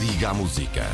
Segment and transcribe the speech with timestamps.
[0.00, 0.86] Liga à música.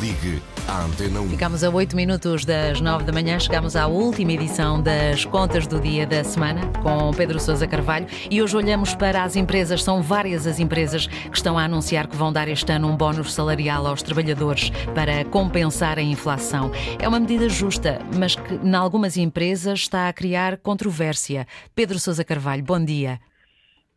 [0.00, 1.28] Ligue à Antena 1.
[1.28, 5.78] Ficamos a 8 minutos das 9 da manhã, chegamos à última edição das Contas do
[5.78, 9.84] Dia da Semana com Pedro Sousa Carvalho e hoje olhamos para as empresas.
[9.84, 13.32] São várias as empresas que estão a anunciar que vão dar este ano um bónus
[13.32, 16.72] salarial aos trabalhadores para compensar a inflação.
[16.98, 21.46] É uma medida justa, mas que em algumas empresas está a criar controvérsia.
[21.76, 23.20] Pedro Sousa Carvalho, bom dia.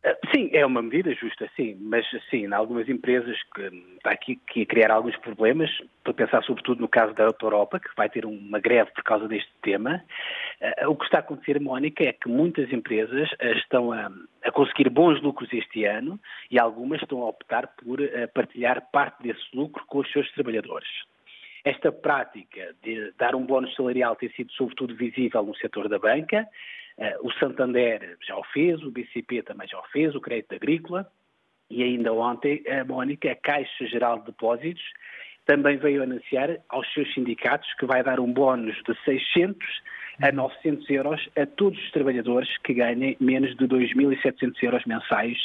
[0.04, 3.62] Ah, sim, é uma medida justa, sim, mas sim, em algumas empresas que
[3.96, 5.70] está aqui que criar alguns problemas,
[6.02, 9.52] para pensar sobretudo no caso da Europa, que vai ter uma greve por causa deste
[9.62, 10.02] tema.
[10.60, 14.10] Uh, o que está a acontecer, Mónica, é que muitas empresas uh, estão a,
[14.44, 16.18] a, conseguir bons lucros este ano
[16.50, 18.00] e algumas estão a optar por
[18.34, 20.88] partilhar parte desse lucro com os seus trabalhadores.
[21.64, 26.46] Esta prática de dar um bónus salarial tem sido sobretudo visível no setor da banca,
[27.02, 31.10] Uh, o Santander já o fez, o BCP também já o fez, o Crédito Agrícola,
[31.68, 34.82] e ainda ontem a Mónica, a Caixa Geral de Depósitos,
[35.44, 39.66] também veio anunciar aos seus sindicatos que vai dar um bónus de 600
[40.22, 45.36] a 900 euros a todos os trabalhadores que ganhem menos de 2.700 euros mensais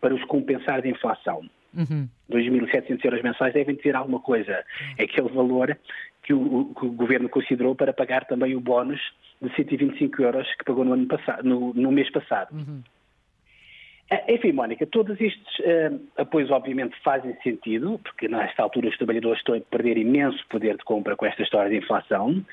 [0.00, 1.48] para os compensar de inflação.
[1.74, 2.08] Uhum.
[2.38, 4.64] 2.700 euros mensais devem ter alguma coisa.
[4.96, 5.76] É aquele valor
[6.22, 9.00] que o, que o, governo considerou para pagar também o bónus
[9.40, 12.54] de 125 euros que pagou no, ano passado, no, no mês passado.
[12.54, 12.82] Uhum.
[14.10, 19.38] Uh, enfim, Mónica, todos estes uh, apoios obviamente fazem sentido, porque nesta altura os trabalhadores
[19.38, 22.44] estão a perder imenso poder de compra com esta história de inflação.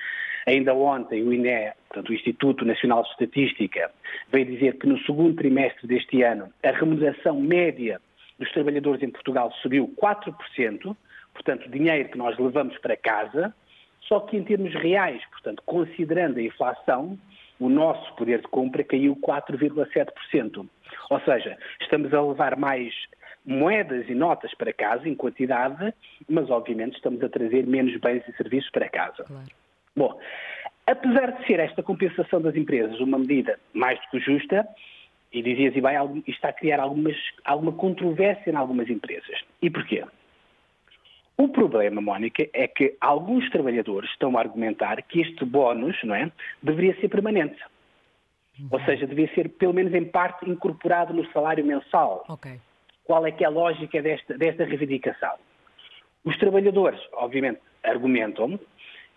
[0.45, 3.89] Ainda ontem o INE, portanto, o Instituto Nacional de Estatística,
[4.31, 7.99] veio dizer que no segundo trimestre deste ano a remuneração média
[8.39, 10.95] dos trabalhadores em Portugal subiu 4%,
[11.33, 13.53] portanto, dinheiro que nós levamos para casa,
[14.01, 17.17] só que em termos reais, portanto, considerando a inflação,
[17.59, 20.67] o nosso poder de compra caiu 4,7%.
[21.09, 22.93] Ou seja, estamos a levar mais
[23.45, 25.93] moedas e notas para casa em quantidade,
[26.27, 29.23] mas obviamente estamos a trazer menos bens e serviços para casa.
[29.23, 29.47] Claro.
[29.95, 30.19] Bom,
[30.87, 34.67] apesar de ser esta compensação das empresas uma medida mais do que justa,
[35.35, 39.43] e dizias, e bem, isto está a criar algumas, alguma controvérsia em algumas empresas.
[39.61, 40.01] E porquê?
[41.37, 46.31] O problema, Mónica, é que alguns trabalhadores estão a argumentar que este bónus, não é,
[46.63, 47.61] deveria ser permanente.
[48.57, 48.69] Uhum.
[48.71, 52.23] Ou seja, deveria ser, pelo menos em parte, incorporado no salário mensal.
[52.29, 52.61] Okay.
[53.03, 55.33] Qual é que é a lógica desta, desta reivindicação?
[56.23, 58.57] Os trabalhadores, obviamente, argumentam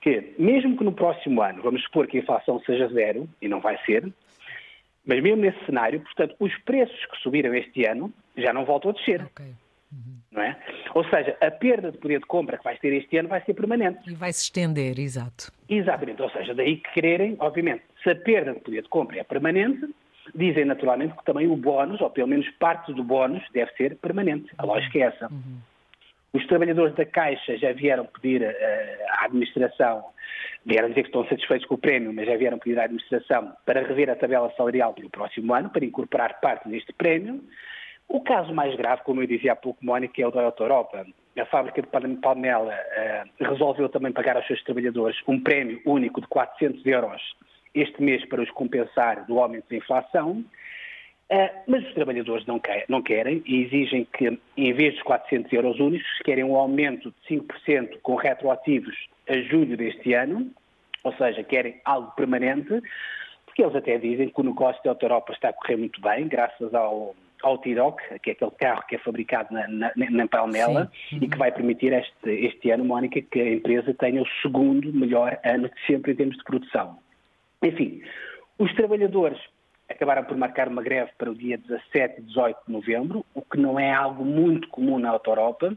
[0.01, 3.61] que, mesmo que no próximo ano, vamos supor que a inflação seja zero, e não
[3.61, 4.13] vai ser,
[5.09, 8.95] mas mesmo nesse cenário, portanto, os preços que subiram este ano já não voltam a
[8.95, 9.23] descer.
[9.23, 9.55] Okay.
[9.91, 10.19] Uhum.
[10.31, 10.55] Não é?
[10.95, 13.55] Ou seja, a perda de poder de compra que vai ter este ano vai ser
[13.55, 14.01] permanente.
[14.07, 15.51] E vai se estender, exato.
[15.67, 16.21] Exatamente.
[16.21, 19.89] Ou seja, daí que quererem, obviamente, se a perda de poder de compra é permanente,
[20.35, 24.53] dizem naturalmente que também o bónus, ou pelo menos parte do bónus, deve ser permanente.
[24.59, 25.33] A lógica é essa.
[25.33, 25.59] Uhum.
[26.35, 30.05] Os trabalhadores da Caixa já vieram pedir uh, à administração
[30.65, 33.83] vieram dizer que estão satisfeitos com o prémio, mas já vieram pedir à administração para
[33.83, 37.43] rever a tabela salarial para o próximo ano, para incorporar parte deste prémio.
[38.09, 41.07] O caso mais grave, como eu dizia há pouco, Mónica, é o da Auto Europa.
[41.39, 46.27] A fábrica de Palmela uh, resolveu também pagar aos seus trabalhadores um prémio único de
[46.27, 47.23] 400 euros
[47.75, 50.45] este mês para os compensar do aumento da inflação.
[51.31, 55.53] Uh, mas os trabalhadores não, quer, não, querem e exigem que, em vez dos 400
[55.53, 58.97] euros únicos, querem um aumento de 5% com retroativos
[59.29, 60.51] a julho deste ano,
[61.05, 62.83] ou seja, querem algo permanente,
[63.45, 66.73] porque eles até dizem que o negócio da Europa está a correr muito bem, graças
[66.73, 71.19] ao, ao Tiroc, que é aquele carro que é fabricado na, na, na Palmela uhum.
[71.21, 75.39] e que vai permitir este, este ano, Mónica, que a empresa tenha o segundo melhor
[75.45, 76.99] ano de sempre em termos de produção.
[77.63, 78.01] Enfim,
[78.59, 79.39] os trabalhadores
[79.99, 83.59] acabaram por marcar uma greve para o dia 17 e 18 de novembro, o que
[83.59, 85.77] não é algo muito comum na Auto Europa.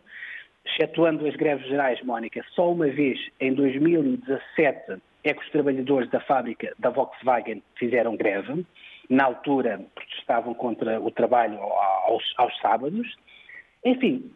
[0.63, 6.19] Excetuando as greves gerais, Mónica, só uma vez em 2017 é que os trabalhadores da
[6.19, 8.63] fábrica da Volkswagen fizeram greve.
[9.09, 13.15] Na altura protestavam contra o trabalho aos, aos sábados.
[13.83, 14.31] Enfim,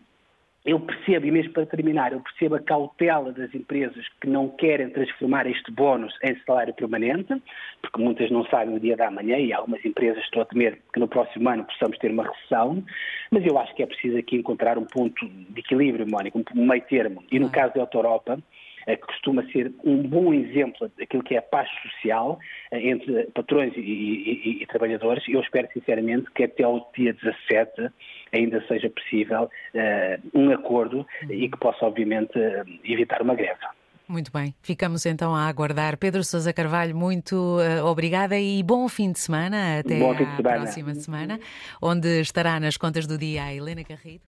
[0.65, 4.89] eu percebo, e mesmo para terminar, eu percebo a cautela das empresas que não querem
[4.89, 7.39] transformar este bónus em salário permanente,
[7.81, 10.99] porque muitas não sabem o dia da manhã e algumas empresas estão a temer que
[10.99, 12.83] no próximo ano possamos ter uma recessão,
[13.29, 16.81] mas eu acho que é preciso aqui encontrar um ponto de equilíbrio, Mónica, um meio
[16.83, 17.23] termo.
[17.31, 18.39] E no caso da Europa,
[18.95, 22.39] que costuma ser um bom exemplo daquilo que é a paz social
[22.71, 25.23] eh, entre patrões e, e, e trabalhadores.
[25.27, 27.89] Eu espero sinceramente que até o dia 17
[28.31, 32.33] ainda seja possível uh, um acordo e que possa, obviamente,
[32.83, 33.59] evitar uma greve.
[34.07, 35.97] Muito bem, ficamos então a aguardar.
[35.97, 39.79] Pedro Sousa Carvalho, muito uh, obrigada e bom fim de semana.
[39.79, 40.41] Até bom de semana.
[40.41, 41.39] próxima semana,
[41.81, 44.23] onde estará nas contas do dia a Helena Carrido.